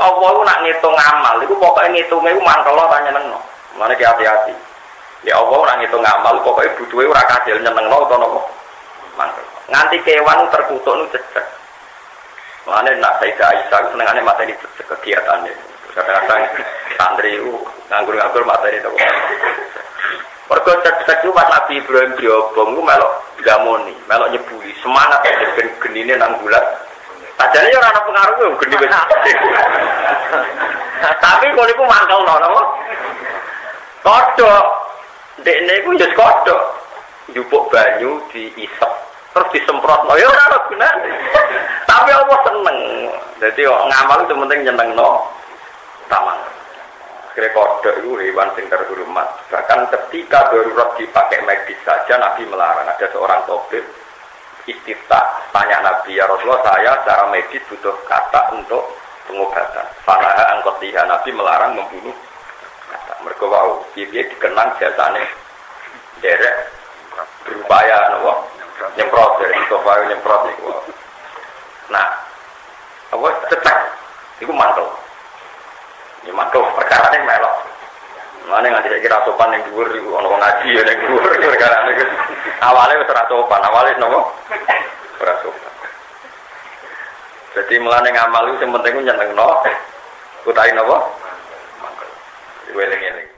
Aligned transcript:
Allah 0.00 0.28
itu 0.32 0.40
nak 0.48 0.60
ngitung 0.64 0.96
amal, 0.96 1.36
itu 1.44 1.54
pokoknya 1.60 1.92
ngitungnya 1.92 2.32
itu 2.32 2.70
lo 2.72 2.84
tanya 2.88 3.10
nengno. 3.12 3.38
Mana 3.76 3.92
ki 3.92 4.04
hati-hati. 4.08 4.56
Ya 5.28 5.36
Allah 5.36 5.60
nak 5.60 5.76
ngitung 5.84 6.00
amal, 6.00 6.40
pokoknya 6.40 6.72
butuhnya 6.80 7.12
ora 7.12 7.22
kadil 7.28 7.60
nyeneng 7.60 7.86
lo 7.92 8.08
atau 8.08 8.16
nopo. 8.16 8.40
Mantel. 9.20 9.44
Nganti 9.68 10.00
kewan 10.00 10.48
terkutuk 10.48 10.94
nu 10.96 11.04
cecek. 11.12 11.44
Mana 12.64 12.88
nak 12.96 13.20
Sayyidah 13.20 13.52
Aisyah 13.52 13.80
senengannya 13.92 14.24
mata 14.24 14.40
ini 14.40 14.56
kegiatannya. 14.80 15.52
Kadang-kadang 15.92 16.48
santri 16.96 17.36
itu 17.36 17.52
nganggur-nganggur 17.92 18.44
mata 18.48 18.72
ini 18.72 18.80
nopo. 18.80 18.96
Mergo 20.48 20.72
cecek 20.80 21.20
itu 21.20 21.30
pas 21.36 21.44
Nabi 21.52 21.76
Ibrahim 21.76 22.16
diobong 22.16 22.72
itu 22.72 22.80
melok 22.80 23.12
gamoni, 23.44 23.94
melok 24.08 24.32
nyebuli, 24.32 24.72
semangat 24.80 25.20
ben 25.28 25.68
genine 25.84 26.16
nang 26.16 26.40
bulat. 26.40 26.64
Padahal 27.40 27.72
ya 27.72 27.80
ora 27.80 27.88
ana 27.88 28.00
pengaruh 28.04 28.36
yo 28.36 28.48
geni 28.60 28.76
wis. 28.84 28.92
Tapi 31.24 31.46
kalau 31.56 31.72
iku 31.72 31.84
mangkel 31.88 32.20
no 32.20 32.34
napa? 32.36 32.62
Kodok. 34.04 34.64
Dekne 35.40 35.72
iku 35.80 35.96
ya 35.96 36.04
kodok. 36.12 36.62
Jupuk 37.32 37.72
banyu 37.72 38.20
diisep 38.28 38.92
terus 39.32 39.48
disemprot 39.56 40.04
no 40.04 40.20
ya 40.20 40.28
ora 40.28 40.52
ana 40.52 40.58
gunane. 40.68 41.10
Tapi 41.88 42.10
Allah 42.12 42.38
seneng. 42.44 42.78
Jadi 43.40 43.62
ngamal 43.64 44.18
itu 44.28 44.34
penting 44.36 44.60
nyenengno 44.68 45.24
taman. 46.12 46.36
Akhirnya 47.32 47.56
kodok 47.56 47.94
itu 48.04 48.10
hewan 48.20 48.52
sing 48.52 48.68
terhormat. 48.68 49.28
Bahkan 49.48 49.80
ketika 49.88 50.52
darurat 50.52 50.92
dipakai 51.00 51.40
medis 51.48 51.80
saja 51.88 52.20
Nabi 52.20 52.44
melarang. 52.44 52.84
Ada 52.84 53.08
seorang 53.16 53.48
topik 53.48 53.80
istifta 54.70 55.18
tanya 55.50 55.82
Nabi 55.82 56.14
ya 56.16 56.24
Rasulullah 56.30 56.62
saya 56.62 56.94
secara 57.02 57.26
medis 57.34 57.62
butuh 57.66 57.94
kata 58.06 58.54
untuk 58.54 58.82
pengobatan. 59.26 59.86
Fanaha 60.06 60.58
angkotiha 60.58 61.02
Nabi 61.06 61.30
melarang 61.34 61.74
membunuh 61.74 62.14
kata. 62.90 63.12
Mereka 63.26 63.44
wow, 63.46 63.82
dia 63.94 64.06
dikenang 64.06 64.70
jasanya 64.78 65.22
derek 66.20 66.56
berupaya 67.44 67.96
nopo 68.16 68.46
nyemprot 68.96 69.30
dari 69.40 69.58
sofa 69.68 69.92
nyemprot 70.08 70.40
nih. 70.48 70.56
Nah, 71.90 72.06
apa 73.12 73.28
cetak 73.50 73.78
itu 74.40 74.52
mantul. 74.52 74.88
Ya 76.24 76.32
mantul 76.36 76.64
perkara 76.76 77.12
ini 77.12 77.26
melok. 77.26 77.54
Mana 78.48 78.66
nggak 78.66 78.84
tidak 78.88 79.02
kira 79.04 79.18
sopan 79.22 79.54
yang 79.54 79.62
ana 79.62 80.26
wong 80.26 80.40
ngaji 80.42 80.68
ya 80.74 80.82
yang 80.82 80.98
dhuwur 81.06 81.22
perkara. 81.38 81.76
Awale 82.60 82.98
wis 83.00 83.08
ora 83.08 83.24
sopan, 83.28 83.62
awale 83.64 83.90
nopo? 83.96 84.20
berasuk. 85.20 85.54
sopan. 85.54 85.74
Jadi 87.54 87.74
melane 87.78 88.10
ngamal 88.10 88.50
itu 88.50 88.56
sing 88.62 88.70
penting 88.74 88.92
ku 88.98 89.02
nyenengno. 89.04 89.48
Kutai 90.42 90.72
napa? 90.72 90.98
Mangkel. 91.78 92.08
Weling-eling. 92.74 93.30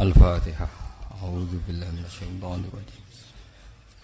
Al-Fatihah. 0.00 0.72
A'udzu 1.20 1.58
billahi 1.64 1.92
minasyaitonir 1.96 2.72
rajim. 2.72 3.04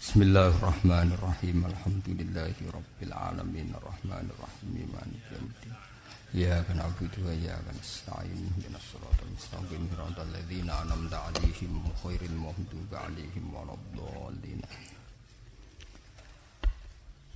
Bismillahirrahmanirrahim. 0.02 1.58
Alhamdulillahirobbilalamin. 1.72 3.68
Rahmanirrahim. 3.78 4.78
alamin. 4.82 4.90
Arrahmanirrahim. 4.90 5.91
Ya 6.32 6.64
kan 6.64 6.80
Abu 6.80 7.04
wa 7.28 7.34
ya 7.44 7.52
kan 7.60 7.76
ista'in 7.76 8.48
Dina 8.56 8.80
suratul 8.80 9.28
mustaqim 9.36 9.84
Hirata 9.84 10.24
alladhina 10.24 10.80
anamda 10.80 11.28
alihim 11.28 11.84
Khairil 12.00 12.32
muhduka 12.40 13.04
alihim 13.04 13.52
Waladhalina 13.52 14.64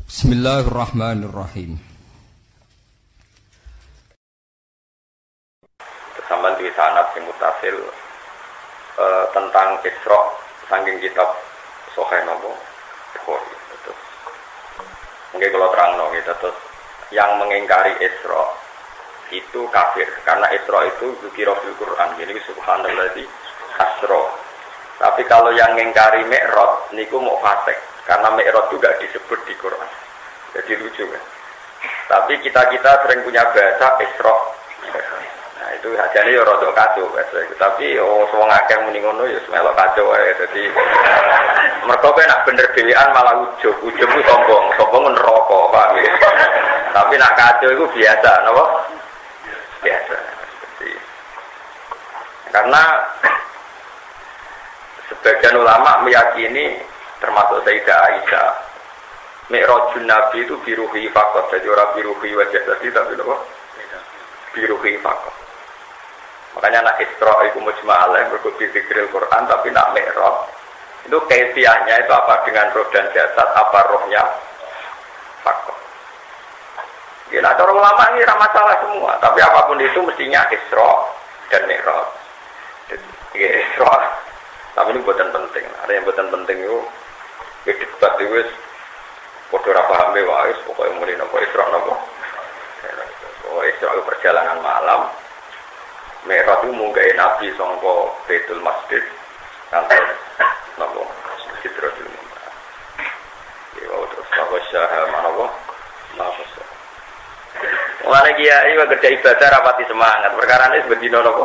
Bismillahirrahmanirrahim 0.08 1.76
Sampai 6.24 6.56
di 6.56 6.72
sanat 6.72 7.12
yang 7.20 7.28
mutasil 7.28 7.76
uh, 8.96 9.24
Tentang 9.36 9.76
Isra 9.84 10.20
Sangking 10.72 10.96
kitab 11.04 11.36
Sohai 11.92 12.24
Nobo 12.24 12.48
Bukhari 13.12 13.60
Terus 13.76 14.00
Mungkin 15.36 15.52
kalau 15.52 15.68
terang 15.76 15.92
no, 16.00 16.08
gitu, 16.16 16.32
terus 16.40 16.56
yang 17.12 17.36
mengingkari 17.36 17.92
Isra 18.00 18.64
itu 19.34 19.66
kafir 19.74 20.06
karena 20.22 20.46
Isra 20.54 20.86
itu 20.86 21.10
zikir 21.26 21.50
fil 21.50 21.74
Quran. 21.80 22.08
Jadi 22.18 22.38
subhanallah 22.46 23.08
di 23.14 23.24
asro. 23.78 24.30
Tapi 24.96 25.22
kalau 25.28 25.52
yang 25.52 25.76
mengingkari 25.76 26.24
Mi'raj 26.24 26.94
niku 26.96 27.20
mau 27.20 27.36
fasik 27.42 27.76
karena 28.06 28.32
Mi'raj 28.32 28.70
juga 28.70 28.94
disebut 29.02 29.40
di 29.44 29.54
Quran. 29.58 29.90
Jadi 30.54 30.72
lucu 30.78 31.04
kan. 31.04 31.24
Tapi 32.06 32.38
kita-kita 32.40 33.04
sering 33.04 33.20
punya 33.26 33.42
bahasa 33.50 33.98
Isra. 34.00 34.36
Nah 35.58 35.68
itu 35.74 35.90
hajane 35.98 36.30
ya 36.30 36.46
rada 36.46 36.68
kacau 36.70 37.10
bahasa 37.10 37.42
itu. 37.42 37.54
Tapi 37.58 37.98
oh 37.98 38.24
semua 38.30 38.54
akeh 38.54 38.78
muni 38.86 39.02
ngono 39.02 39.26
ya 39.26 39.42
melok 39.50 39.74
kacau 39.74 40.14
ae. 40.14 40.30
Dadi 40.38 40.62
mergo 41.84 42.14
nak 42.14 42.42
bener 42.46 42.66
dhewean 42.72 43.08
malah 43.10 43.34
ujub. 43.42 43.74
Ujub 43.82 44.08
ku 44.08 44.20
sombong, 44.22 44.64
sombong 44.78 45.10
neraka, 45.10 45.58
Pak. 45.74 45.88
Tapi 46.94 47.14
nak 47.20 47.34
kacau 47.36 47.68
itu 47.68 47.84
biasa, 47.92 48.30
napa? 48.46 48.64
Biasa. 49.86 50.18
Jadi, 50.18 50.90
karena 52.50 52.82
sebagian 55.06 55.62
ulama 55.62 56.02
meyakini 56.02 56.74
termasuk 57.22 57.62
Sayyidah 57.62 57.98
Aisyah 58.10 58.50
Mi'rajun 59.46 60.10
Nabi 60.10 60.42
itu 60.42 60.58
biruhi 60.66 61.06
fakot. 61.14 61.46
Jadi 61.54 61.70
orang 61.70 61.94
biruhi 61.94 62.34
wajah 62.34 62.62
tadi 62.66 62.90
tapi 62.90 63.14
apa? 63.14 63.36
biruhi 64.50 64.98
fakot. 64.98 65.36
Makanya 66.58 66.90
nak 66.90 66.98
Isra 66.98 67.46
itu 67.46 67.62
mujma'alah 67.62 68.26
berkuti 68.26 68.66
zikril 68.74 69.06
Quran 69.14 69.42
tapi 69.46 69.70
nak 69.70 69.94
Mi'raj. 69.94 70.50
Itu 71.06 71.22
kaifiahnya 71.30 72.02
itu 72.02 72.10
apa 72.10 72.42
dengan 72.42 72.74
roh 72.74 72.90
dan 72.90 73.06
jasad 73.14 73.48
apa 73.54 73.86
rohnya? 73.86 74.26
Fakot 75.46 75.85
ya 77.34 77.42
nah 77.42 77.52
cara 77.58 77.72
ulama 77.74 78.02
ini 78.14 78.22
masalah 78.22 78.76
semua. 78.78 79.12
Tapi 79.18 79.38
apa 79.42 79.66
pun 79.66 79.78
itu 79.82 79.98
mestinya 80.02 80.46
Isra 80.50 80.90
dan 81.50 81.62
Mi'raj. 81.66 82.06
Ya 83.34 83.50
Isra. 83.66 83.94
Tapi 84.76 84.94
ini 84.94 85.02
buatan 85.02 85.32
penting. 85.32 85.64
Ada 85.82 85.90
yang 85.96 86.04
buatan 86.06 86.28
penting 86.30 86.58
itu 86.62 86.80
ya 87.66 87.72
debat 87.74 88.14
itu 88.22 88.44
Podo 89.46 89.70
ora 89.70 89.82
paham 89.86 90.10
wae 90.10 90.52
pokoke 90.66 90.90
muni 90.98 91.14
napa 91.14 91.38
Isra 91.38 91.64
napa. 91.70 91.94
Oh 93.50 93.62
Isra 93.62 93.94
itu 93.94 94.02
perjalanan 94.06 94.58
malam. 94.62 95.10
Mi'raj 96.26 96.66
itu 96.66 96.74
munggahe 96.74 97.14
Nabi 97.14 97.50
sangka 97.54 97.94
Baitul 98.26 98.62
Masjid. 98.62 99.02
Kantor 99.70 100.02
napa 100.78 101.02
Sidratul 101.62 102.10
Muntaha. 102.10 102.50
Ya 103.78 103.94
terus 104.14 104.28
napa 104.34 104.56
syaha 104.70 105.00
manapa 105.14 105.46
napa 106.18 106.45
Mulane 108.06 108.30
kiai 108.38 108.78
wae 108.78 108.86
kerja 108.94 109.08
ibadah 109.18 109.48
rapati 109.50 109.82
semangat. 109.90 110.30
Perkara 110.38 110.70
ini 110.70 110.86
sebedina 110.86 111.18
napa? 111.26 111.42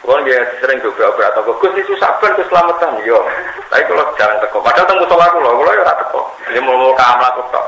Kalau 0.00 0.22
dia 0.24 0.40
sering 0.62 0.80
juga 0.80 1.12
berat 1.12 1.36
atau 1.36 1.52
Gus 1.60 1.76
itu 1.76 1.92
sabar 2.00 2.32
keselamatan, 2.32 3.04
yo. 3.04 3.20
Tapi 3.68 3.84
kalau 3.84 4.06
jalan 4.16 4.38
teko, 4.40 4.58
padahal 4.64 4.88
tunggu 4.88 5.04
sholat 5.04 5.28
aku 5.28 5.38
loh, 5.44 5.60
kalau 5.60 5.76
ya 5.76 5.84
tak 5.84 5.98
teko. 6.00 6.22
Dia 6.48 6.60
mau 6.64 6.78
mau 6.78 6.94
kamar 6.96 7.28
aku 7.36 7.42
tok. 7.52 7.66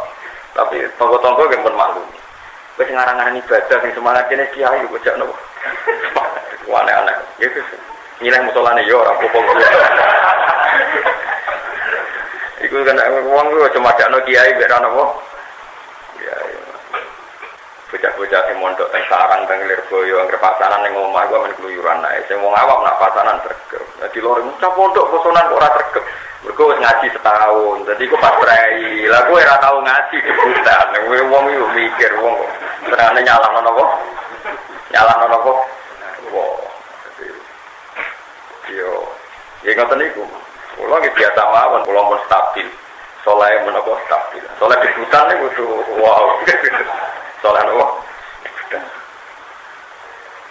Tapi 0.57 0.77
tonggo-tonggo 0.97 1.45
yang 1.53 1.61
pun 1.61 1.77
malu. 1.77 2.03
Wes 2.81 2.89
ngarang-ngarang 2.89 3.37
ibadah 3.37 3.79
yang 3.85 3.93
semangat 3.93 4.25
jenis 4.33 4.49
kiai, 4.57 4.81
gue 4.81 5.01
jangan 5.05 5.29
nopo. 5.29 5.37
Aneh-aneh, 6.83 7.15
gitu. 7.37 7.61
Nilai 8.25 8.49
musolane 8.49 8.81
yo 8.89 9.05
orang 9.05 9.19
popong. 9.29 9.45
Iku 12.65 12.81
kena 12.81 13.05
uang 13.29 13.47
gue 13.53 13.69
cuma 13.77 13.93
jangan 14.01 14.25
kiai 14.25 14.57
biar 14.57 14.81
nopo. 14.81 15.32
Bocah-bocah 17.93 18.49
sing 18.49 18.57
mondok 18.57 18.89
teng 18.89 19.05
sarang 19.05 19.45
teng 19.45 19.69
Lirboyo 19.69 20.25
anggere 20.25 20.41
pasanan 20.41 20.81
ning 20.81 20.97
omah 20.97 21.29
gua 21.29 21.45
men 21.45 21.53
keluyuran 21.61 22.01
ae. 22.09 22.25
Sing 22.25 22.41
wong 22.41 22.57
awam 22.57 22.81
nak 22.81 22.97
pasanan 22.97 23.37
sregep. 23.45 23.85
Dadi 24.01 24.17
loro 24.25 24.41
mucap 24.41 24.73
pondok 24.73 25.13
posonan 25.13 25.45
kok 25.45 25.61
ora 25.61 25.69
sregep? 25.77 26.05
Mergo 26.41 26.73
ngaji 26.73 27.07
setahun. 27.13 27.85
Dadi 27.85 28.09
ku 28.09 28.17
pas 28.17 28.33
prei 28.41 29.05
lah 29.13 29.29
kowe 29.29 29.37
ora 29.37 29.61
tau 29.61 29.77
ngaji 29.85 30.17
debutan 30.25 30.89
kowe 31.05 31.21
wong 31.37 31.45
yo 31.53 31.65
mikir 31.77 32.13
wong 32.17 32.33
kok 32.41 32.51
terane 32.89 33.21
nyalahno 33.21 33.61
napa? 33.61 33.85
Nyalahno 34.89 35.27
napa? 35.29 35.53
Wah 36.33 36.57
yo 38.73 39.05
ya 39.69 39.77
ngoten 39.77 40.01
niku. 40.01 40.25
Kula 40.81 40.97
nggih 40.97 41.13
biasa 41.13 41.41
mawon 41.45 41.85
kula 41.85 42.01
mun 42.09 42.21
stabil. 42.25 42.73
Soleh 43.21 43.53
menapa 43.69 43.93
stabil. 44.09 44.41
Soleh 44.57 44.81
debutan 44.81 45.29
niku 45.29 45.77
wow 46.01 46.41
Soalnya 47.43 47.75
apa? 47.75 47.87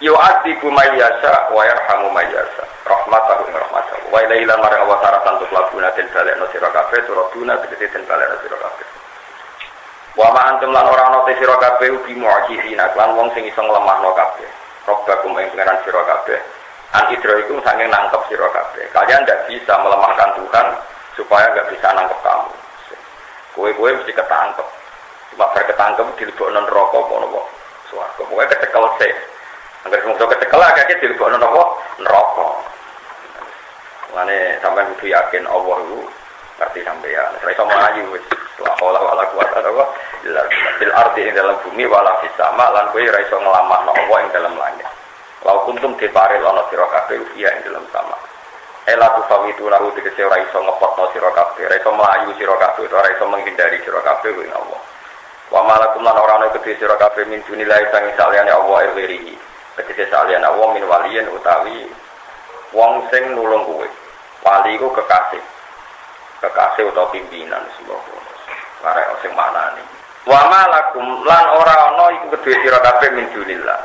Yu'adibu 0.02 0.66
mayyasa 0.68 1.54
wa 1.54 1.62
yarhamu 1.62 2.10
mayyasa 2.10 2.62
Rahmatahu 2.84 3.48
rahmatahu. 3.48 4.02
Wa 4.10 4.18
ilailan 4.26 4.58
mara 4.58 4.82
awasara 4.82 5.22
tantuk 5.22 5.48
labuna 5.54 5.94
Den 5.94 6.10
balik 6.10 6.36
no 6.42 6.50
siro 6.50 6.68
kafe 6.74 7.00
Surat 7.06 7.30
duna 7.32 7.54
tegesi 7.64 7.86
den 7.86 8.02
balik 8.04 8.26
no 8.28 8.36
siro 8.42 8.58
kafe 8.58 8.84
Wa 10.18 10.28
ma 10.36 10.52
antum 10.52 10.74
lan 10.74 10.84
orang 10.84 11.08
no 11.16 11.24
ana 11.24 11.26
te 11.30 11.38
sira 11.40 11.56
kabeh 11.56 11.88
ubi 11.88 12.12
mu'jizina 12.12 12.92
lan 12.92 13.16
wong 13.16 13.32
sing 13.32 13.48
iso 13.48 13.64
nglemahno 13.64 14.12
kabeh. 14.12 14.44
Robbakum 14.84 15.40
ing 15.40 15.48
pengeran 15.56 15.80
sira 15.88 16.04
kabeh. 16.04 16.36
An 16.92 17.08
idro 17.08 17.32
itu 17.40 17.56
saking 17.64 17.88
nangkep 17.88 18.20
sira 18.28 18.44
kabeh. 18.52 18.84
Kalian 18.92 19.24
tidak 19.24 19.48
bisa 19.48 19.72
melemahkan 19.80 20.36
Tuhan 20.36 20.66
supaya 21.16 21.48
nggak 21.56 21.64
bisa 21.72 21.88
nangkep 21.96 22.18
kamu. 22.20 22.52
Kue-kue 23.56 23.88
mesti 23.96 24.12
ketangkep 24.12 24.81
cuma 25.32 25.48
berketangkep 25.56 26.06
di 26.20 26.24
non 26.38 26.66
rokok 26.68 27.08
mau 27.08 27.20
nopo 27.24 27.40
suara 27.88 28.12
pokoknya 28.20 28.52
kecekel 28.52 28.84
sih 29.00 29.12
agar 29.88 29.98
semua 30.04 30.30
kecekel 30.30 30.60
agaknya 30.60 30.94
di 31.00 31.06
non 31.16 31.40
nopo 31.40 31.62
neraka 32.00 32.46
Mane 34.12 34.60
sampai 34.60 34.84
kudu 34.92 35.08
yakin 35.08 35.48
Allah 35.48 35.76
itu 35.88 36.04
ngerti 36.60 36.80
sampean. 36.84 37.32
Saya 37.40 37.56
sama 37.56 37.72
ayu 37.88 38.04
wis. 38.12 38.20
La 38.60 38.76
haula 38.76 39.00
wala 39.00 39.24
quwata 39.32 39.64
illa 39.64 39.88
billah. 40.20 40.44
Fil 40.76 40.92
ardi 40.92 41.20
ing 41.24 41.34
dalam 41.34 41.56
bumi 41.64 41.88
wala 41.88 42.20
fis 42.20 42.28
sama 42.36 42.68
lan 42.76 42.92
kowe 42.92 43.00
ora 43.00 43.20
iso 43.24 43.40
nglamakno 43.40 43.92
Allah 43.96 44.20
dalam 44.36 44.54
langit. 44.60 44.84
Lau 45.48 45.64
kuntum 45.64 45.96
diparil 45.96 46.44
ana 46.44 46.60
sira 46.68 46.84
kabeh 46.92 47.24
iya 47.40 47.56
ing 47.56 47.72
dalam 47.72 47.82
sama. 47.88 48.14
Ela 48.84 49.08
tu 49.16 49.24
fawitu 49.32 49.64
lahu 49.72 49.88
tegese 49.96 50.28
ora 50.28 50.36
iso 50.44 50.60
ngepotno 50.60 51.08
sira 51.16 51.32
kabeh, 51.32 51.64
ora 51.64 51.76
iso 51.80 51.90
mlayu 51.96 52.30
sira 52.36 52.54
kabeh, 52.60 52.84
ora 52.92 53.08
iso 53.16 53.24
menghindari 53.32 53.80
sira 53.80 54.00
kabeh 54.04 54.28
kuwi 54.28 54.50
Allah. 54.52 54.80
Wa 55.52 55.60
malakum 55.68 56.00
lan 56.00 56.16
ora 56.16 56.40
ana 56.40 56.48
kedhe 56.48 56.80
sira 56.80 56.96
kabeh 56.96 57.28
min 57.28 57.44
dunillahi 57.44 57.92
sang 57.92 58.08
saliyane 58.16 58.48
Allah 58.48 58.88
irihi. 58.96 59.36
Tegese 59.76 60.08
saliyane 60.08 60.48
Allah 60.48 60.68
min 60.72 60.80
waliyin 60.88 61.28
utawi 61.28 61.92
wong 62.72 63.04
sing 63.12 63.36
nulung 63.36 63.68
kowe. 63.68 63.84
Wali 64.48 64.80
ku 64.80 64.88
kekasih. 64.96 65.44
Kekasih 66.40 66.88
atau 66.96 67.04
pimpinan 67.12 67.60
sebuah 67.76 68.00
Karek 68.80 69.06
sing 69.20 69.30
mana 69.36 69.76
nih. 69.76 69.86
Wa 70.24 70.40
malakum 70.48 71.20
lan 71.28 71.44
ora 71.52 71.92
ana 71.92 72.06
iku 72.16 72.32
kedue 72.32 72.56
sira 72.64 72.80
kabeh 72.80 73.12
min 73.12 73.28
dunillah. 73.36 73.80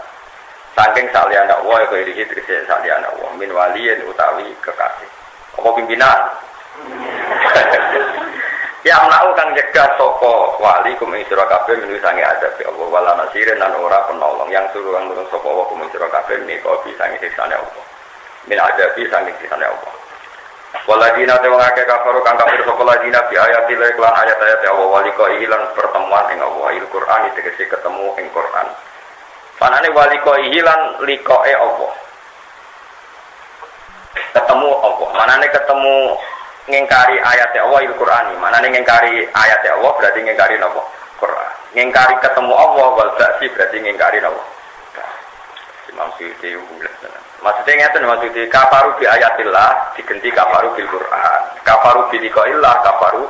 Saking 0.72 1.12
saliyane 1.12 1.52
Allah 1.52 1.84
iku 1.84 2.00
iki 2.00 2.32
tegese 2.32 2.64
saliyane 2.64 3.12
Allah 3.12 3.30
min 3.36 3.52
waliyin 3.52 4.08
utawi 4.08 4.56
kekasih. 4.64 5.10
Apa 5.60 5.68
pimpinan? 5.76 6.22
ya 8.88 9.04
menau 9.04 9.36
kang 9.36 9.52
nyegah 9.52 9.88
sapa 10.00 10.34
wali 10.64 10.96
kum 10.96 11.12
ing 11.12 11.28
kabeh 11.28 11.76
menuju 11.76 12.00
sange 12.00 12.24
adab 12.24 12.56
Allah 12.64 12.88
wala 12.88 13.12
nasirin 13.20 13.60
lan 13.60 13.76
ora 13.76 14.00
penolong 14.08 14.48
yang 14.48 14.64
suruh 14.72 14.96
kang 14.96 15.12
nulung 15.12 15.28
sapa 15.28 15.44
wa 15.44 15.68
kum 15.68 15.84
ing 15.84 15.92
sira 15.92 16.08
kabeh 16.08 16.40
menika 16.40 16.72
bisa 16.88 17.04
ngisikane 17.12 17.60
Allah. 17.60 17.84
Min 18.48 18.56
adabi 18.64 19.04
sange 19.12 19.36
siksane 19.44 19.68
Allah. 19.68 19.94
Waladina 20.88 21.36
te 21.44 21.52
wong 21.52 21.60
akeh 21.60 21.84
kafaru 21.84 22.24
kang 22.24 22.40
kafir 22.40 22.64
sapa 22.64 22.80
ladina 22.88 23.20
bi 23.28 23.36
ayati 23.36 23.76
lan 23.76 23.92
ayat-ayat 24.24 24.64
Allah 24.72 24.88
waliko 24.88 25.28
lan 25.28 25.64
pertemuan 25.76 26.32
ing 26.32 26.40
Allah 26.40 26.68
il 26.80 26.88
Quran 26.88 27.28
tegese 27.36 27.68
ketemu 27.68 28.08
ing 28.24 28.28
Quran. 28.32 28.68
Panane 29.60 29.92
waliko 29.92 30.32
lan 30.40 30.80
likoe 31.04 31.54
Allah. 31.60 31.92
Ketemu 34.32 34.70
Allah. 34.80 35.10
Manane 35.12 35.48
ketemu 35.52 35.96
ngingkari 36.68 37.16
ayat 37.18 37.56
Allah 37.56 37.82
il 37.84 37.96
Quran. 37.96 38.36
Manane 38.38 38.68
ngingkari 38.70 39.24
ayat 39.32 39.64
Allah 39.72 39.92
berarti 39.96 40.20
ngingkari 40.22 40.56
napa? 40.60 40.84
Quran. 41.18 41.52
Ngingkari 41.74 42.16
ketemu 42.22 42.54
Allah 42.54 42.88
wal 42.94 43.12
berarti 43.18 43.78
ngingkari 43.80 44.20
napa? 44.22 44.44
Imam 45.88 46.14
Suyuti 46.20 46.54
Maksudnya 47.38 47.74
ngeten 47.80 48.04
maksudnya 48.06 48.44
kafaru 48.50 48.98
bi 48.98 49.06
ayatillah 49.08 49.94
digenti 49.96 50.30
kafaru 50.30 50.74
bil 50.76 50.90
Quran. 50.90 51.42
Kafaru 51.64 52.06
bi 52.12 52.18
liqaillah 52.22 52.74
kafaru 52.84 53.24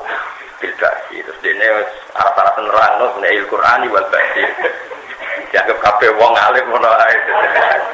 bil 0.57 0.73
basi. 0.79 1.21
Terus 1.21 1.39
dene 1.43 1.67
wis 1.79 1.91
arep-arep 2.17 2.55
nerangno 2.59 3.07
nek 3.21 3.31
il 3.35 3.45
Quran 3.45 3.87
wal 3.93 4.07
basi. 4.09 4.43
Dianggap 5.53 5.77
kabeh 5.79 6.11
wong 6.17 6.33
alim 6.33 6.65
ngono 6.71 6.87
ae. 6.91 7.15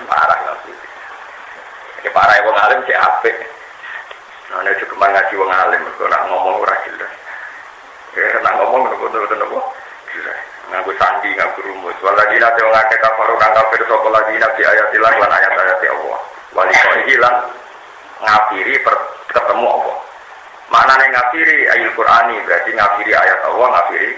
Parah 0.10 0.40
maksudnya. 0.42 0.88
Iki 2.02 2.10
parah 2.14 2.38
wong 2.46 2.58
alim 2.58 2.80
sik 2.88 2.98
apik. 2.98 3.53
Nah, 4.52 4.60
nek 4.64 4.76
cuma 4.84 5.08
ngaji 5.08 5.34
wong 5.40 5.52
alim 5.52 5.82
kok 5.96 6.08
nak 6.12 6.24
ngomong 6.28 6.56
ora 6.60 6.76
jelas. 6.84 7.12
Ya, 8.18 8.38
nak 8.44 8.54
ngomong 8.60 8.82
ngono-ngono 8.92 9.36
nopo? 9.40 9.60
Jelas. 10.12 10.40
Ngaku 10.72 10.92
sandi 11.00 11.30
ngaku 11.36 11.60
rumus. 11.64 11.98
Waladina 12.04 12.52
te 12.52 12.62
wong 12.64 12.76
akeh 12.76 13.00
kafaru 13.00 13.36
kang 13.40 13.54
kafir 13.56 13.82
sapa 13.88 14.08
ladina 14.12 14.48
bi 14.54 14.62
ayatillah 14.68 15.14
lan 15.16 15.32
ayat-ayat 15.32 15.80
Allah. 15.88 16.20
Wali 16.54 16.74
kok 16.76 16.96
hilang 17.08 17.38
ngafiri 18.22 18.76
per, 18.84 18.96
ketemu 19.32 19.66
Allah. 19.66 19.98
Mana 20.70 20.94
nih 21.00 21.10
ngafiri 21.14 21.58
ayat 21.70 21.92
Qurani 21.96 22.36
berarti 22.44 22.72
ngafiri 22.76 23.12
ayat 23.16 23.40
Allah 23.48 23.68
ngafiri 23.80 24.10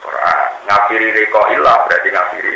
Quran. 0.00 0.38
Ngafiri 0.64 1.06
reko 1.12 1.40
ilah 1.52 1.76
berarti 1.88 2.08
ngafiri 2.12 2.54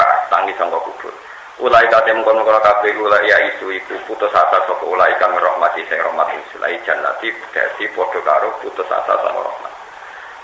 tak 0.00 0.12
tangi 0.32 0.52
sangka 0.56 0.80
kubur 0.80 1.12
ulai 1.60 1.86
kate 1.92 2.10
mengkono 2.16 2.40
kono 2.40 2.60
kabeh 2.64 2.96
ulai 2.96 3.28
ya 3.28 3.36
isu 3.52 3.68
iku 3.76 3.94
putus 4.08 4.32
asa 4.32 4.64
saka 4.64 4.84
ulai 4.84 5.12
kang 5.20 5.36
rahmati 5.36 5.84
sing 5.92 6.00
rahmat 6.00 6.32
ulai 6.56 6.80
jannati 6.88 7.28
dadi 7.52 7.84
padha 7.92 8.20
karo 8.24 8.48
putus 8.64 8.88
asa 8.88 9.14
saka 9.20 9.28
rahmat 9.28 9.72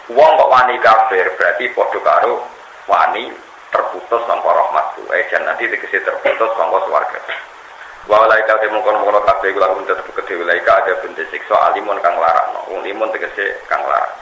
Wong 0.07 0.33
kok 0.39 0.53
wani 0.55 0.79
kafir 0.79 1.27
berarti 1.35 1.67
padha 1.75 1.99
karo 2.05 2.39
wani 2.87 3.27
terputus 3.75 4.23
sangka 4.31 4.51
rahmatku. 4.55 5.03
Eh 5.11 5.27
nanti 5.43 5.67
tegese 5.67 5.99
terputus 5.99 6.51
sangka 6.55 6.79
swarga. 6.87 7.21
Wa 8.07 8.23
laika 8.31 8.55
te 8.63 8.71
mungkon 8.71 9.03
mungkon 9.03 9.19
kabeh 9.27 9.51
kula 9.51 9.75
pun 9.75 9.83
tetep 9.83 10.07
kedhe 10.15 10.39
laika 10.47 10.79
ada 10.79 10.95
bentuk 11.03 11.27
siksa 11.35 11.59
alimun 11.73 11.99
kang 11.99 12.15
larakno. 12.23 12.63
Wong 12.71 12.87
limun 12.87 13.11
tegese 13.11 13.59
kang 13.67 13.83
larak. 13.83 14.15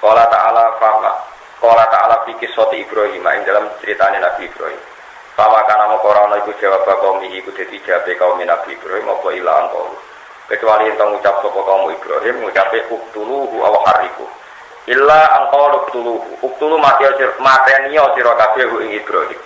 Qala 0.00 0.24
ta'ala 0.32 0.64
fama 0.80 1.12
Qala 1.60 1.84
ta'ala 1.88 2.24
fikih 2.28 2.48
soti 2.52 2.80
Ibrahim 2.84 3.24
ing 3.24 3.44
dalam 3.44 3.68
ceritanya 3.80 4.32
Nabi 4.32 4.48
Ibrahim. 4.48 4.93
Fama 5.34 5.66
kana 5.66 5.90
moko 5.90 6.14
ora 6.14 6.30
iku 6.38 6.54
jawab 6.62 6.86
kaum 6.86 7.18
iku 7.26 7.50
dadi 7.50 7.82
jabe 7.82 8.14
kaum 8.14 8.38
Nabi 8.38 8.78
Ibrahim 8.78 9.10
apa 9.10 9.28
ilang 9.34 9.66
kau. 9.74 9.90
Kecuali 10.46 10.86
entang 10.86 11.10
ucap 11.10 11.42
sapa 11.42 11.58
kaum 11.58 11.90
Ibrahim 11.90 12.46
ngucape 12.46 12.86
uktuluhu 12.86 13.58
aw 13.58 13.74
hariku. 13.82 14.30
Illa 14.86 15.26
angkau 15.34 15.82
uktulu, 15.82 16.22
uktulu 16.38 16.78
mati 16.78 17.10
matenio 17.42 18.14
sira 18.14 18.30
kabeh 18.38 18.62
ing 18.86 18.94
Ibrahim. 18.94 19.40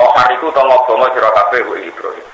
Aw 0.00 0.06
hariku 0.16 0.48
to 0.48 0.62
ngobomo 0.64 1.12
sira 1.12 1.28
kabeh 1.28 1.60
ing 1.76 1.92
Ibrahim. 1.92 2.26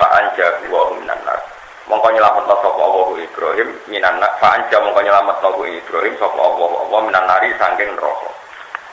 Fa 0.00 0.08
anja 0.16 0.64
wa 0.72 0.96
minan 0.96 1.20
nar. 1.28 1.44
Mongko 1.92 2.08
nyelametno 2.08 2.56
sapa 2.56 2.80
Allah 2.80 3.08
Ibrahim 3.20 3.68
minan 3.92 4.16
nar. 4.16 4.32
Fa 4.40 4.56
anja 4.56 4.80
mongko 4.80 5.04
nyelametno 5.04 5.60
Ibrahim 5.60 6.14
sapa 6.16 6.40
Allah 6.40 6.70
Allah 6.88 7.00
minan 7.04 7.24
nari 7.28 7.52
saking 7.60 7.92
neraka. 8.00 8.39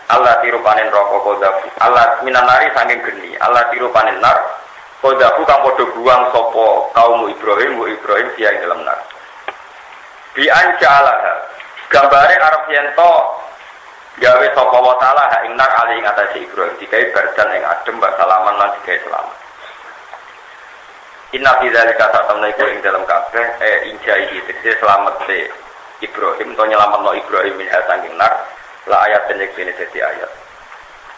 Allah 0.07 0.39
tiru 0.39 0.63
panen 0.63 0.88
neraka 0.88 1.19
kodafu. 1.19 1.68
Allah 1.83 2.15
minan 2.24 2.48
nari 2.48 2.71
saking 2.71 3.03
geni. 3.03 3.36
Allah 3.43 3.67
tiru 3.67 3.91
panen 3.91 4.15
nar. 4.24 4.39
Kodafu 5.03 5.43
kang 5.43 5.62
padha 5.62 5.84
buang 5.93 6.24
sapa 6.31 6.67
kaum 6.96 7.27
Ibrahim, 7.27 7.86
Ibrahim 7.86 8.27
sia 8.39 8.55
ing 8.55 8.63
dalam 8.63 8.81
nar. 8.88 9.00
Bi 10.31 10.48
anja 10.48 10.89
Allah 10.89 11.17
Gambare 11.91 12.36
Arab 12.39 12.67
Yento 12.72 13.13
gawe 14.17 14.48
sapa 14.55 14.77
wa 14.79 14.96
ha 14.98 15.38
ing 15.43 15.53
nar 15.60 15.72
ali 15.86 16.00
ing 16.00 16.08
atase 16.08 16.39
Ibrahim 16.39 16.74
dikai 16.79 17.12
berdan 17.12 17.51
ing 17.51 17.63
adem 17.67 18.00
mbak 18.00 18.15
salaman 18.15 18.55
lan 18.55 18.72
dikai 18.79 18.98
selamat. 19.03 19.38
Inna 21.36 21.51
fi 21.60 21.67
dzalika 21.67 22.08
ta'tamna 22.15 22.48
iku 22.55 22.63
ing 22.72 22.79
dalam 22.79 23.03
kabeh 23.03 23.48
eh 23.60 23.91
injai 23.91 24.31
iki 24.39 24.72
selamat 24.79 25.20
se 25.27 25.51
Ibrahim 26.00 26.55
to 26.55 26.63
nyelametno 26.63 27.12
Ibrahim 27.12 27.60
min 27.60 27.67
saking 27.67 28.15
nar 28.15 28.56
la 28.88 28.98
ayat 29.08 29.27
penyek 29.27 29.53
ini 29.60 29.72
dadi 29.75 30.00
ayat. 30.00 30.32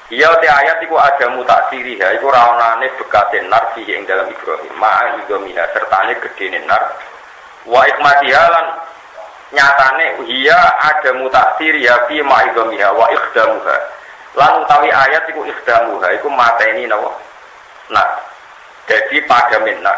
Iya 0.10 0.34
te 0.42 0.50
ayat 0.50 0.82
iku 0.82 0.98
ada 0.98 1.30
mutaksiri 1.38 2.02
ya. 2.02 2.18
Iku 2.18 2.34
ra 2.34 2.50
onane 2.58 2.90
bekate 2.98 3.46
nar 3.46 3.78
fi 3.78 3.86
ing 3.86 4.10
dalam 4.10 4.26
Ibrahim. 4.26 4.74
Ma'a 4.74 5.22
idomiha 5.22 5.70
sertane 5.70 6.18
gedene 6.18 6.66
nar. 6.66 6.98
Wa 7.70 7.86
ikmatiha 7.86 8.44
lan 8.50 8.66
nyatane 9.54 10.18
hiya 10.26 10.62
ada 10.82 11.14
mutaksir 11.14 11.78
ya 11.78 12.10
fi 12.10 12.26
ma'idhamiha 12.26 12.90
wa 12.90 13.06
ikhdamuha. 13.14 13.78
Lan 14.34 14.66
utawi 14.66 14.90
ayat 14.90 15.30
iku 15.30 15.46
ikhdamuha 15.46 16.10
iku 16.18 16.28
mateni 16.34 16.90
napa? 16.90 17.14
Nah 17.94 18.10
jadi 18.90 19.22
pada 19.30 19.62
minna 19.62 19.94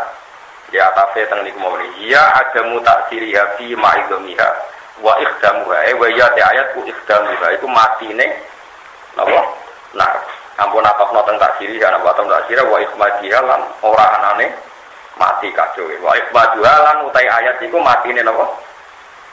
ya 0.75 0.91
tafe 0.91 1.23
teng 1.31 1.47
niku 1.47 1.59
mau 1.63 1.79
hiya 1.79 2.35
ada 2.35 2.67
mutaksir 2.67 3.23
ya 3.23 3.47
fi 3.55 3.71
ma'idhamiha 3.71 4.49
wa 5.01 5.13
ikhdamuha 5.17 5.77
eh 5.89 5.93
wa 5.97 6.07
ya 6.09 6.27
ayat 6.31 6.77
ku 6.77 6.85
ikhdamuha 6.85 7.47
iku 7.57 7.67
matine 7.67 8.25
napa 9.17 9.41
nah 9.97 10.09
ampun 10.61 10.85
apa 10.85 11.03
teng 11.25 11.37
taksiri 11.41 11.81
ya 11.81 11.89
napa 11.89 12.13
teng 12.13 12.29
taksira 12.29 12.63
wa 12.63 12.77
ikhmadiha 12.79 13.39
lan 13.41 13.61
ora 13.81 14.05
anane 14.21 14.47
mati 15.19 15.49
kacau. 15.51 15.85
Wa 16.01 16.13
ikhmadiha 16.17 16.73
lan 16.85 16.97
utai 17.09 17.27
ayat 17.27 17.57
iku 17.65 17.77
matine 17.81 18.21
napa 18.23 18.45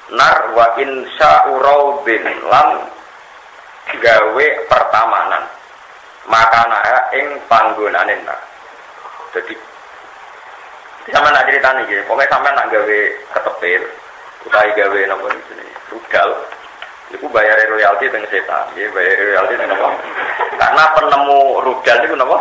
nar 0.09 0.57
wa 0.57 0.67
insya'u 0.81 1.53
raudin 1.61 2.25
lan 2.49 2.69
gawe 3.93 4.47
pertamanan. 4.73 5.45
Makana 6.29 6.81
ing 7.17 7.41
panggonane 7.49 8.21
nar 8.25 8.41
jadi 9.33 9.55
sama 11.09 11.33
nak 11.33 11.49
cerita 11.49 11.73
nih 11.73 12.05
pokoknya 12.05 12.29
sampai 12.29 12.53
nak 12.53 12.69
gawe 12.69 13.01
ketepil 13.33 13.83
utai 14.47 14.71
gawe 14.77 15.01
nopo 15.11 15.27
di 15.33 15.41
sini 15.51 15.67
rudal 15.91 16.31
itu 17.09 17.27
bayar 17.33 17.57
royalti 17.73 18.07
dengan 18.13 18.29
setan 18.29 18.69
ya 18.77 18.87
bayar 18.93 19.17
royalti 19.17 19.55
dengan 19.57 19.75
apa 19.75 19.91
penemu 20.99 21.41
rudal 21.63 21.99
itu 22.05 22.15
napa? 22.19 22.39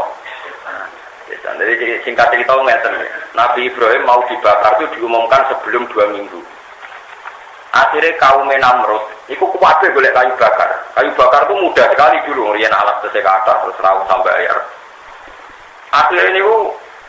Setan. 1.30 1.54
Jadi 1.60 1.74
singkat 2.04 2.28
cerita 2.34 2.54
ngeten. 2.58 2.94
Nabi 3.38 3.70
Ibrahim 3.70 4.04
mau 4.08 4.20
dibakar 4.26 4.74
itu 4.80 4.86
diumumkan 4.98 5.46
sebelum 5.54 5.86
dua 5.92 6.06
minggu. 6.12 6.42
Akhirnya 7.76 8.10
kaum 8.18 8.50
Namrud, 8.50 9.04
itu 9.30 9.44
kuwatir 9.44 9.94
boleh 9.94 10.10
kayu 10.10 10.34
bakar. 10.40 10.72
Kayu 10.98 11.14
bakar 11.14 11.46
itu 11.46 11.54
mudah 11.62 11.86
sekali 11.94 12.18
dulu, 12.26 12.56
rian 12.58 12.74
alat 12.74 12.98
tesek 13.06 13.22
atas 13.22 13.54
terus 13.62 13.78
rawu 13.84 14.02
sampai 14.10 14.34
air. 14.42 14.58
Akhirnya 15.94 16.32
ini 16.34 16.42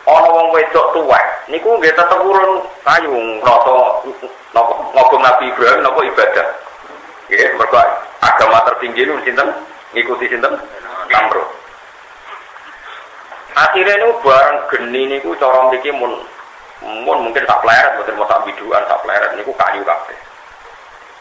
ono 0.09 0.29
wong 0.33 0.49
wedok 0.57 0.87
tuwek. 0.97 1.25
Niku 1.53 1.77
nggih 1.77 1.93
tetep 1.93 2.21
urun. 2.25 2.65
Kayu 2.81 3.13
ngrasa 3.45 3.77
ngobong 4.57 5.23
Nabi 5.23 5.53
Ibrahim 5.53 5.85
napa 5.85 6.01
ibadah. 6.01 6.49
Nggih 7.29 7.53
mergo 7.61 7.81
agama 8.25 8.59
tertinggi 8.65 9.05
niku 9.05 9.21
sinten? 9.29 9.49
Ngikuti 9.93 10.33
sinten? 10.33 10.57
Namrud. 11.13 11.49
Akhirnya 13.59 14.01
ini 14.01 14.09
barang 14.23 14.59
geni 14.71 15.03
niku 15.13 15.35
cara 15.37 15.67
mriki 15.69 15.91
mun 15.93 16.15
mun 16.79 17.19
mungkin 17.27 17.43
tak 17.43 17.59
pleret 17.59 17.99
mboten 17.99 18.15
mau 18.15 18.31
tak 18.31 18.47
biduan 18.47 18.87
tak 18.87 19.03
pleret 19.03 19.35
niku 19.35 19.53
kayu 19.59 19.83
kabeh. 19.83 20.19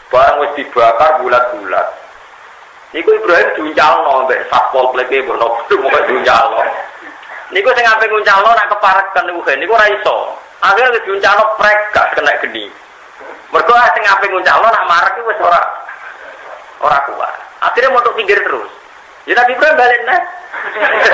Barang 0.07 0.39
wis 0.45 0.53
dibakar 0.55 1.19
bulat-bulat. 1.19 1.87
Niku 2.95 3.09
Ibrahim 3.11 3.49
diuncalno 3.57 4.23
mbek 4.23 4.47
satpol 4.47 4.95
pp 4.95 5.27
bono 5.27 5.59
pokoke 5.67 5.99
diuncalno 6.07 6.63
Niku 7.47 7.71
sing 7.71 7.85
ape 7.87 8.11
nguncalno 8.11 8.51
nak 8.51 8.67
kepareken 8.75 9.23
niku 9.31 9.41
niku 9.55 9.73
ora 9.75 9.87
iso. 9.87 10.35
Akhire 10.59 10.99
diuncalno 11.05 11.55
prek 11.55 11.79
gak 11.95 12.11
kena 12.17 12.35
geni. 12.43 12.67
Mergo 13.55 13.73
sing 13.95 14.03
ape 14.03 14.25
nguncalno 14.27 14.67
nak 14.67 14.87
marek 14.87 15.15
iku 15.15 15.31
wis 15.31 15.39
ora 15.39 15.61
ora 16.83 16.99
kuat. 17.07 17.33
Akhirnya 17.63 17.95
mau 17.95 18.15
pinggir 18.19 18.43
terus. 18.43 18.67
Ya 19.23 19.35
tapi 19.35 19.55
Ibrahim 19.55 19.79
balik 19.79 20.01
nih. 20.03 20.21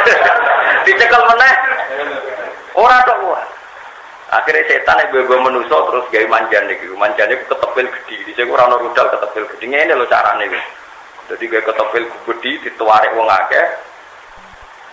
Dicekel 0.89 1.21
meneh. 1.21 1.53
Ora 2.73 2.97
tok 3.05 3.19
kuat. 3.21 3.47
Akhirnya 4.33 4.65
setan 4.65 4.97
yang 4.97 5.13
gue 5.13 5.37
menuso 5.37 5.77
terus 5.93 6.09
gaya 6.09 6.25
manjan 6.25 6.65
nih, 6.65 6.81
manjan 6.97 7.29
itu 7.29 7.45
ketepil 7.45 7.85
gede. 7.85 8.17
Di 8.25 8.33
sini 8.33 8.49
orang 8.49 8.81
rudal 8.81 9.05
ketepil 9.13 9.45
gede. 9.53 9.65
Ini 9.69 9.93
lo 9.93 10.09
caranya 10.09 10.49
nih. 10.49 10.63
Jadi 11.29 11.43
gue 11.45 11.61
ketepil 11.61 12.03
gede, 12.09 12.51
dituarik 12.65 13.13
wong 13.13 13.29
akeh, 13.29 13.65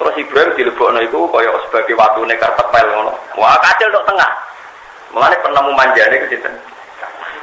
Terus 0.01 0.17
Ibrahim 0.17 0.57
dilebokno 0.57 0.99
iku 1.05 1.29
kaya 1.29 1.53
sebagai 1.69 1.93
watune 1.93 2.33
karpet 2.41 2.67
pel 2.73 2.89
ngono. 2.89 3.13
Wah, 3.37 3.61
kacil 3.61 3.93
tok 3.93 4.09
tengah. 4.09 4.33
Mulane 5.13 5.37
penemu 5.45 5.71
manjane 5.77 6.17
ke 6.25 6.27
sinten? 6.33 6.55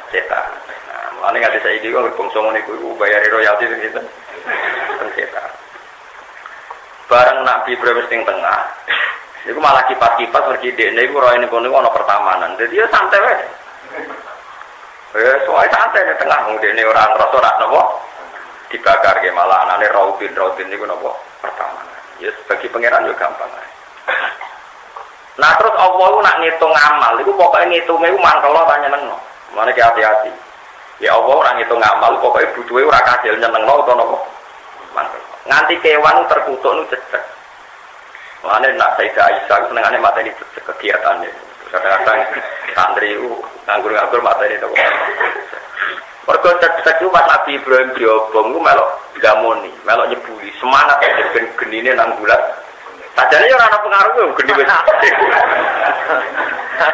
Setan. 0.09 0.49
Nah, 0.89 1.07
mulane 1.21 1.37
nggak 1.37 1.53
bisa 1.61 1.69
iki 1.77 1.93
kok 1.93 2.17
bangsa 2.17 2.37
ngono 2.41 2.57
iku 2.57 2.73
bayari 2.97 3.29
royalti 3.29 3.69
sing 3.69 3.79
sinten? 3.85 4.05
Setan. 5.13 5.49
Bareng 7.05 7.45
Nabi 7.45 7.77
Ibrahim 7.77 8.01
sing 8.09 8.25
tengah. 8.25 8.59
Iku 9.45 9.59
malah 9.61 9.85
kipas-kipas 9.85 10.43
pergi 10.57 10.73
dekne 10.73 11.05
iku 11.05 11.21
niku 11.37 11.61
niku 11.61 11.75
ana 11.77 11.93
pertamanan. 11.93 12.57
Jadi 12.57 12.81
ya 12.81 12.89
santai 12.89 13.21
wae. 13.21 13.37
Eh, 15.15 15.37
soalnya 15.47 15.71
santai 15.71 16.03
di 16.03 16.13
tengah, 16.19 16.51
mungkin 16.51 16.75
ini 16.75 16.83
orang 16.83 17.15
ngerasa 17.15 17.37
rak 17.39 17.55
nopo 17.63 17.81
dibakar 18.67 19.23
ke 19.23 19.31
malah 19.31 19.63
anane 19.63 19.87
rautin 19.93 20.35
rautin 20.35 20.67
niku 20.67 20.83
nopo 20.83 21.15
pertamanan. 21.39 21.86
Ya 22.17 22.31
bagi 22.49 22.67
pangeran 22.69 23.05
juga 23.05 23.29
gampang. 23.29 23.51
Nah 25.37 25.51
terus 25.61 25.75
Allah 25.77 26.09
nak 26.25 26.37
ngitung 26.41 26.73
amal, 26.73 27.13
itu 27.21 27.29
pokoknya 27.29 27.69
ngitungnya 27.69 28.09
itu 28.09 28.17
mantel 28.17 28.57
lo 28.57 28.65
tanya 28.65 28.89
nengno. 28.89 29.17
Mana 29.53 29.69
ke 29.69 29.85
hati-hati. 29.85 30.33
Ya 30.97 31.13
Allah 31.13 31.37
nak 31.45 31.55
ngitung 31.61 31.77
amal, 31.77 32.17
pokoknya 32.17 32.49
butuhnya 32.57 32.89
ora 32.89 33.01
kasil 33.05 33.37
nyeneng 33.37 33.63
lo 33.69 33.85
atau 33.85 33.93
nopo. 33.93 34.17
Mantel. 34.97 35.21
Nganti 35.45 35.75
kewan 35.85 36.25
terkutuk 36.25 36.73
nu 36.73 36.83
cecek. 36.89 37.23
Mana 38.41 38.65
nak 38.73 38.97
saya 38.97 39.29
Aisyah 39.29 39.69
senengannya 39.69 40.01
mata 40.01 40.17
ini 40.25 40.33
cecek 40.33 40.65
kegiatannya. 40.73 41.29
Kadang-kadang 41.69 42.19
santri 42.73 43.13
itu 43.13 43.29
nganggur-nganggur 43.69 44.21
mata 44.25 44.41
ini. 44.49 44.57
Mergo 46.27 46.51
cecek 46.59 46.99
itu 46.99 47.07
pas 47.07 47.23
Nabi 47.23 47.55
Ibrahim 47.55 47.95
diobong 47.95 48.51
itu 48.51 48.59
melok 48.59 48.89
gamoni, 49.23 49.71
melok 49.87 50.11
nyebuli, 50.11 50.51
semangat 50.59 50.99
ya 50.99 51.23
ben 51.31 51.47
genine 51.55 51.95
nang 51.95 52.11
bulat. 52.19 52.35
Sajane 53.15 53.47
ya 53.47 53.55
ora 53.55 53.71
ana 53.71 53.79
pengaruh 53.79 54.13
yo 54.19 54.25
geni 54.35 54.51
wis. 54.59 54.67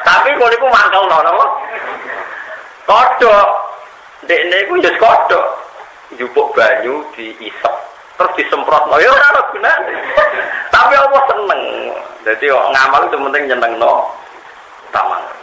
Tapi 0.08 0.38
kok 0.38 0.50
niku 0.54 0.68
mangkel 0.70 1.04
no 1.10 1.18
napa? 1.26 1.46
Kodok. 2.86 3.48
Dekne 4.30 4.56
iku 4.70 4.78
yo 4.78 4.92
kodok. 5.02 5.46
Njupuk 6.14 6.54
banyu 6.54 7.02
diisep 7.18 7.74
terus 8.14 8.38
disemprot 8.38 8.86
no 8.86 9.02
ya 9.02 9.10
ora 9.10 9.28
ana 9.34 9.42
gunane. 9.50 9.96
Tapi 10.70 10.94
Allah 10.94 11.22
seneng. 11.26 11.62
Dadi 12.22 12.48
ngamal 12.54 13.02
itu 13.10 13.18
penting 13.18 13.44
nyenengno 13.50 14.08
taman. 14.94 15.43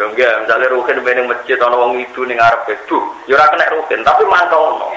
Lho 0.00 0.16
enggak, 0.16 0.48
misalnya 0.48 0.72
rukin 0.72 1.04
bening 1.04 1.28
masjid 1.28 1.60
wong 1.60 2.00
itu 2.00 2.24
ning 2.24 2.40
ngarepe, 2.40 2.72
duh, 2.88 3.04
ya 3.28 3.36
kena 3.52 3.68
rukin, 3.68 4.00
tapi 4.00 4.24
mantau 4.24 4.80
no. 4.80 4.88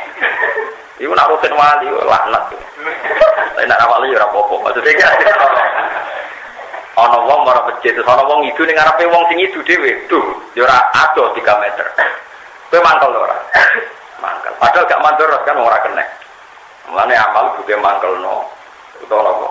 Iku 0.95 1.11
nak 1.11 1.27
rukin 1.27 1.51
wali 1.51 1.91
laknat. 1.91 2.55
Tapi 3.51 3.67
nak 3.67 3.83
wali 3.83 4.15
ya 4.15 4.23
ora 4.23 4.31
apa-apa. 4.31 4.55
Maksudnya 4.63 4.95
kan 5.03 5.11
ana 7.03 7.19
wong 7.19 7.39
marang 7.43 7.67
masjid, 7.67 7.91
ana 7.99 8.23
wong 8.23 8.47
itu 8.47 8.63
ning 8.63 8.79
ngarepe 8.79 9.03
wong 9.11 9.27
sing 9.27 9.43
itu 9.43 9.59
dhewe, 9.67 9.91
duh, 10.07 10.23
ya 10.55 10.63
ora 10.63 10.79
ado 10.95 11.35
3 11.35 11.51
meter. 11.59 11.87
Kowe 12.71 12.79
mangkel 12.79 13.11
ora? 13.11 13.35
Mangkel. 14.23 14.55
Padahal 14.55 14.87
gak 14.87 15.03
mantul 15.03 15.27
kan 15.43 15.59
ora 15.59 15.83
kena. 15.83 16.03
Mulane 16.87 17.15
amal 17.19 17.51
juga 17.59 17.75
mangkel 17.75 18.23
no. 18.23 18.47
Utawa 19.03 19.35
apa? 19.35 19.47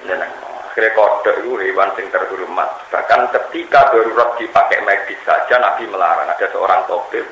Nyeneng. 0.00 0.32
Akhirnya 0.74 0.90
kodok 0.98 1.38
itu 1.38 1.54
hewan 1.70 1.86
yang 1.94 2.10
terhormat. 2.10 2.66
Bahkan 2.90 3.30
ketika 3.30 3.94
darurat 3.94 4.34
dipakai 4.34 4.82
medis 4.82 5.14
saja 5.22 5.54
Nabi 5.62 5.86
melarang. 5.86 6.26
Ada 6.26 6.50
seorang 6.50 6.82
topik 6.90 7.22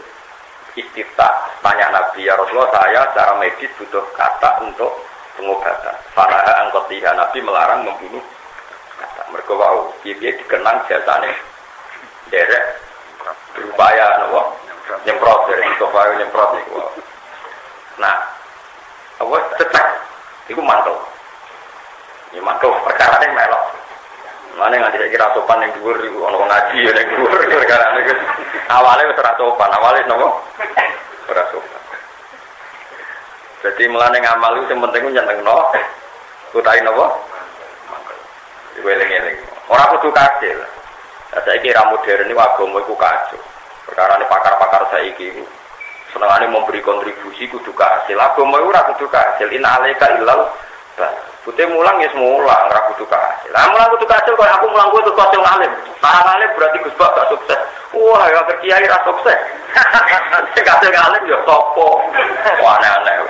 istita 0.79 1.51
tanya 1.59 1.91
Nabi 1.91 2.23
ya 2.23 2.39
Rasulullah 2.39 2.71
saya 2.71 3.03
secara 3.11 3.35
medis 3.43 3.67
butuh 3.75 4.07
kata 4.15 4.63
untuk 4.63 4.95
pengobatan. 5.35 5.91
Fanaha 6.15 6.71
angkotiha 6.71 7.11
Nabi 7.19 7.43
melarang 7.43 7.83
membunuh 7.83 8.23
kata. 9.03 9.35
Mereka 9.35 9.59
wow, 9.59 9.91
dia 10.07 10.15
dikenang 10.15 10.79
jasanya 10.87 11.35
derek 12.31 12.79
berupaya 13.59 14.23
nopo 14.23 14.55
nyemprot 15.03 15.51
dari 15.51 15.67
itu 15.67 15.87
nyemprot 15.91 16.51
itu. 16.63 17.03
Nah, 17.99 18.23
apa 19.19 19.37
cetak 19.59 19.87
itu 20.47 20.63
mantul. 20.63 20.95
Ya 22.33 22.41
mantul 22.41 22.73
perkara 22.81 23.21
ini 23.21 23.37
melok. 23.37 23.65
Mana 24.57 24.77
nggak 24.77 24.93
tidak 24.97 25.11
kira 25.13 25.27
sopan 25.33 25.65
yang 25.65 25.73
iku 25.77 25.93
ana 26.29 26.37
ngaji 26.37 26.77
ya 26.85 26.93
yang 26.93 27.09
dhuwur 27.13 27.33
perkara 27.61 27.87
niku. 27.97 28.15
Awale 28.73 29.03
wis 29.09 29.21
ora 29.21 29.33
sopan, 29.37 29.71
awale 29.73 30.01
napa? 30.09 30.29
Ora 31.29 31.45
sopan. 31.53 31.81
Jadi 33.65 33.85
melane 33.89 34.19
ngamal 34.21 34.65
itu 34.65 34.73
penting 34.77 35.03
nyenengno 35.13 35.57
utahe 36.57 36.81
napa? 36.81 37.07
Iku 38.81 38.87
eling-eling. 38.89 39.39
Ora 39.69 39.93
kudu 39.97 40.09
kasil. 40.13 40.57
Saya 41.33 41.59
kira 41.65 41.85
modern 41.89 42.29
ini 42.29 42.37
agama 42.37 42.81
iku 42.81 42.93
kacau. 42.97 43.41
Perkara 43.89 44.21
ini 44.21 44.29
pakar-pakar 44.29 44.85
saiki 44.93 45.33
iku 45.33 45.45
senengane 46.13 46.49
memberi 46.49 46.81
kontribusi 46.85 47.49
kudu 47.49 47.73
kasil. 47.73 48.17
Agama 48.17 48.61
iku 48.61 48.69
ora 48.73 48.89
kudu 48.93 49.09
kasil. 49.09 49.49
Inna 49.49 49.81
alaika 49.81 50.13
illal 50.17 50.49
Putih 51.43 51.67
mulang 51.67 51.99
ya 51.99 52.07
semulang, 52.15 52.71
ora 52.71 52.81
kudu 52.95 53.03
kasil. 53.11 53.51
Lah 53.51 53.67
mulang 53.75 53.91
kudu 53.99 54.07
kasil 54.07 54.31
kalau 54.39 54.55
aku 54.55 54.67
mulang 54.71 54.95
kudu 54.95 55.11
kasil 55.11 55.43
ngalim. 55.43 55.73
Para 55.99 56.23
ngalim 56.23 56.51
berarti 56.55 56.79
Gus 56.87 56.95
Bak 56.95 57.19
gak 57.19 57.27
sukses. 57.35 57.61
Wah, 57.99 58.31
ya 58.31 58.47
kiai 58.63 58.87
ra 58.87 58.99
sukses. 59.03 59.39
Kasil 60.71 60.91
ngalim 60.95 61.23
ya 61.27 61.39
topo. 61.43 61.99
Wah, 62.63 62.79
aneh-aneh. 62.79 63.27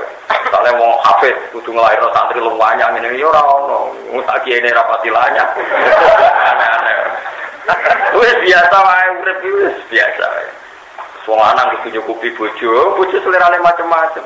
Soalnya 0.52 0.76
mau 0.76 1.00
hafiz 1.00 1.32
kudu 1.56 1.72
ngelairno 1.72 2.12
santri 2.12 2.36
lumayan 2.36 2.92
ngene 2.92 3.16
ya 3.16 3.32
ora 3.32 3.40
ono. 3.48 3.96
Sak 4.28 4.44
kiai 4.44 4.60
ini 4.60 4.68
lanya. 5.08 5.44
Aneh-aneh. 6.52 6.96
Wis 8.12 8.36
biasa 8.44 8.76
wae 8.76 9.08
urip 9.24 9.40
wis 9.40 9.76
biasa 9.88 10.24
wae. 10.28 10.48
Wong 11.24 11.40
lanang 11.40 11.80
kudu 11.80 11.96
nyukupi 11.96 12.28
bojo, 12.36 12.92
bojo 12.92 13.16
selerane 13.24 13.56
macam-macam. 13.64 14.24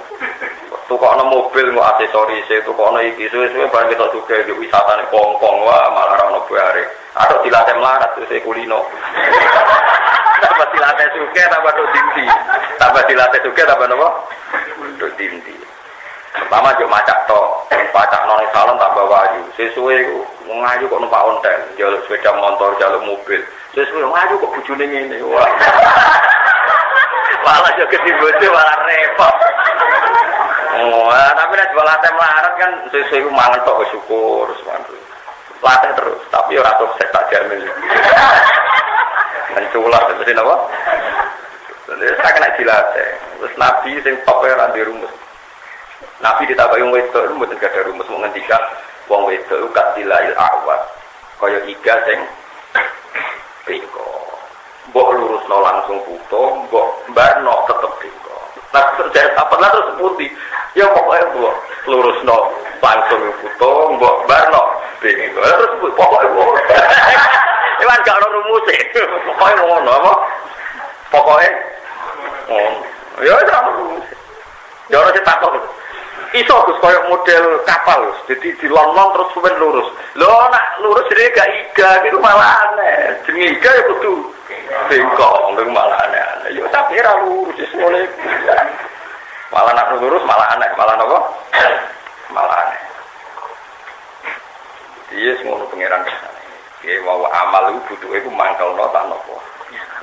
Tukokno 0.86 1.26
mobil 1.26 1.66
nggak 1.74 1.98
aksesoris 1.98 2.46
itu 2.46 2.62
tukokno 2.62 3.02
iki 3.02 3.26
suwe-suwe 3.30 3.66
barang 3.66 3.90
kita 3.90 4.06
juga 4.14 4.38
di 4.46 4.54
wisata 4.54 4.94
nih 4.98 5.06
kongkong 5.10 5.58
wah 5.66 5.90
malah 5.90 6.14
rano 6.14 6.40
buare 6.46 6.86
atau 7.18 7.42
dilatih 7.42 7.74
melarat 7.74 8.10
tuh 8.14 8.24
saya 8.30 8.40
kulino. 8.44 8.80
Tambah 10.44 10.68
dilatih 10.68 11.06
suke 11.16 11.42
tambah 11.48 11.72
do 11.72 11.84
dinti 11.96 12.28
tambah 12.76 13.00
dilatih 13.08 13.40
suke 13.40 13.62
tambah 13.64 13.88
nopo? 13.88 14.08
Do 15.00 15.08
dinti 15.16 15.56
pertama 16.36 16.76
jo 16.76 16.84
macak 16.92 17.24
to 17.24 17.40
macak 17.96 18.20
noni 18.28 18.44
salon 18.52 18.76
bawa 18.76 19.24
ayu. 19.32 19.40
Sesuai 19.56 20.04
ngayu 20.44 20.84
kok 20.92 21.00
numpak 21.00 21.24
ontel. 21.24 21.60
Jaluk 21.80 22.04
sepeda 22.04 22.36
motor 22.36 22.76
jaluk 22.76 23.00
mobil. 23.00 23.40
Sesuai 23.72 24.04
ngayu 24.04 24.36
kok 24.36 24.52
bujune 24.60 24.84
ini 24.84 25.24
wah. 25.24 25.48
Malah 27.48 27.72
jo 27.80 27.88
ketibojo 27.88 28.46
malah 28.52 28.76
repot 28.84 29.45
Oh, 30.76 31.08
tapi 31.08 31.52
nek 31.56 31.70
jual 31.72 31.86
latte 31.88 32.08
melarat 32.12 32.54
kan 32.60 32.70
sesuai 32.92 33.32
mangan 33.32 33.64
tok 33.64 33.86
syukur. 33.88 34.52
Latte 35.64 35.88
terus, 35.96 36.20
tapi 36.28 36.60
ora 36.60 36.72
terus 36.76 36.92
saya 37.00 37.08
tak 37.16 37.24
jamin. 37.32 37.64
Menculah 39.56 40.00
terus 40.12 40.28
napa? 40.36 40.54
Jadi 41.86 42.06
saya 42.20 42.32
kena 42.36 42.48
dilatih. 42.60 43.10
Terus 43.40 43.54
Nabi 43.56 43.90
sing 44.04 44.14
top 44.28 44.44
ora 44.44 44.68
di 44.74 44.84
rumus. 44.84 45.12
Nabi 46.20 46.48
ditabai 46.48 46.80
wong 46.80 46.92
wedok 46.96 47.24
itu 47.28 47.34
mboten 47.36 47.60
gak 47.60 47.72
ada 47.72 47.88
rumus 47.88 48.08
mau 48.08 48.20
ngendikan 48.24 48.62
wong 49.08 49.28
wedok 49.28 49.56
itu 49.60 49.68
gak 49.72 49.92
dilail 49.96 50.32
awat. 50.36 50.80
Kaya 51.36 51.60
iga 51.68 51.94
sing 52.08 52.20
bengko. 53.68 54.08
Mbok 54.92 55.08
lurusno 55.12 55.56
langsung 55.60 55.98
puto, 56.08 56.42
mbok 56.68 56.88
barno 57.12 57.54
tetep 57.68 57.92
bengko. 58.00 58.35
Nah 58.76 58.92
terjadi 59.00 59.32
apa 59.40 59.56
lah 59.56 59.72
terus 59.72 59.96
putih. 59.96 60.28
Ya 60.76 60.84
pokoknya 60.92 61.32
mbok 61.32 61.54
lurusno 61.88 62.52
langsung 62.84 63.24
puto, 63.40 63.96
mbok 63.96 64.28
barno 64.28 64.62
bengko. 65.00 65.40
Terus 65.40 65.72
pokoknya 65.96 66.28
mbok. 66.36 66.48
Iwan 67.82 68.04
gak 68.04 68.20
ono 68.20 68.28
rumus 68.36 68.68
e. 68.68 68.76
Pokoknya 69.00 69.64
ngono 69.64 69.90
apa? 69.96 70.12
Pokoknya 71.08 71.50
ngono. 72.52 72.78
Ya 73.24 73.32
ora 73.32 73.56
ono 73.64 73.70
rumus. 73.80 74.06
Ya 74.92 74.96
ora 75.00 75.10
takut. 75.24 75.64
Iso 76.36 76.52
Gus 76.68 76.76
koyo 76.84 77.00
model 77.08 77.64
kapal. 77.64 78.12
Jadi 78.28 78.52
dilonlong 78.60 79.08
terus 79.16 79.32
suwen 79.32 79.56
lurus. 79.56 79.88
Lho 80.20 80.36
nak 80.52 80.84
lurus 80.84 81.08
jadi 81.08 81.32
gak 81.32 81.48
iga 81.48 81.90
itu 82.04 82.20
malah 82.20 82.60
aneh. 82.68 83.16
Jenenge 83.24 83.56
iga 83.56 83.72
ya 83.72 83.82
kudu 83.88 84.35
bengkok 84.66 85.32
ngene 85.54 85.72
malah 85.72 85.98
aneh. 86.06 86.54
Ya 86.54 86.62
tapi 86.70 86.98
ra 86.98 87.12
lurus 87.22 87.56
wis 87.58 87.72
ngene. 87.74 88.02
Malah 89.54 89.72
nak 89.72 89.94
lurus 89.98 90.22
malah 90.26 90.48
aneh, 90.58 90.70
malah 90.74 90.94
napa? 90.98 91.18
Malah 92.34 92.56
aneh. 92.66 92.80
Iya 95.16 95.32
ngono 95.46 95.64
pangeran 95.70 96.02
ke 96.02 96.12
sana. 96.12 96.40
Oke, 96.76 96.92
mau 97.02 97.24
amal 97.26 97.72
itu 97.72 97.80
butuh 97.88 98.10
itu 98.14 98.30
mangkal 98.30 98.70
no 98.76 98.86
tak 98.94 99.06
nopo. 99.10 99.42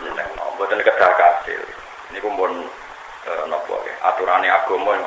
Nek 0.03 0.27
no, 0.35 0.51
buatan 0.59 0.83
kedah 0.83 1.11
kasil. 1.15 1.63
Ini 2.11 2.19
kumpul 2.19 2.49
nopo 3.47 3.75
ya. 3.87 3.93
Aturannya 4.09 4.51
agama 4.51 4.99
yang 4.99 5.05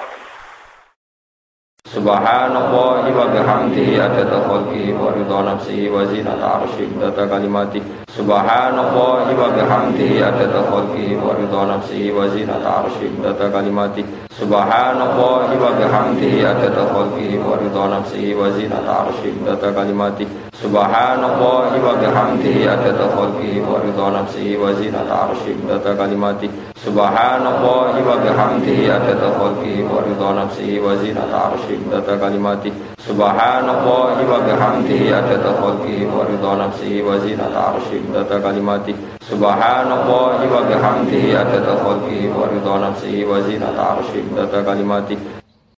Subhanallah 1.96 3.08
wa 3.08 3.24
bihamdihi 3.32 3.96
adada 3.96 4.44
khalqi 4.44 4.92
wa 4.92 5.16
ridha 5.16 5.40
nafsi 5.48 5.88
wa 5.88 6.04
zinata 6.04 6.60
arshi 6.60 6.92
data 6.92 7.24
kalimati. 7.24 7.80
Subhanallah 8.12 9.24
wa 9.24 9.48
bihamdihi 9.56 10.20
adada 10.20 10.60
khalqi 10.68 11.16
wa 11.16 11.32
ridha 11.32 11.62
nafsi 11.64 12.12
wa 12.12 12.28
zinata 12.28 12.84
arshi 12.84 13.08
data 13.24 13.48
kalimati. 13.48 14.04
Subhanallah 14.28 15.48
wa 15.56 15.72
bihamdihi 15.72 16.44
adada 16.44 16.84
khalqi 16.84 17.40
wa 17.40 17.56
ridha 17.56 17.84
nafsi 17.88 18.36
wa 18.36 18.52
zinata 18.52 18.92
arshi 19.08 19.32
data 19.40 19.72
kalimati. 19.72 20.28
Subhanallah 20.52 21.80
wa 21.80 21.96
bihamdihi 21.96 22.68
adada 22.68 23.08
khalqi 23.08 23.64
wa 23.64 23.80
ridha 23.80 24.06
nafsi 24.20 24.52
wa 24.60 24.68
zinata 24.76 25.32
arshi 25.32 25.56
data 25.64 25.96
kalimati 25.96 26.65
Subhanallah 26.86 27.98
wa 27.98 28.14
bihamdihi 28.22 28.86
adada 28.86 29.34
khalqi 29.34 29.82
wa 29.82 30.06
ridha 30.06 30.38
nafsi 30.38 30.78
wa 30.78 30.94
zinata 30.94 31.50
arshi 31.50 31.82
data 31.90 32.14
kalimati. 32.14 32.70
Subhanallah 33.02 34.14
wa 34.14 34.38
bihamdihi 34.46 35.10
adada 35.10 35.50
khalqi 35.58 36.06
wa 36.06 36.22
ridha 36.22 36.52
nafsi 36.54 37.02
wa 37.02 37.18
zinata 37.18 37.74
arshi 37.74 37.98
data 38.14 38.38
kalimati. 38.38 38.94
Subhanallah 39.18 40.38
wa 40.46 40.62
bihamdihi 40.62 41.34
adada 41.34 41.74
khalqi 41.74 42.30
wa 42.30 42.46
ridha 42.54 42.74
nafsi 42.78 43.26
wa 43.26 43.42
zinata 43.42 43.82
arshi 43.98 44.22
data 44.30 44.62
kalimati 44.62 45.35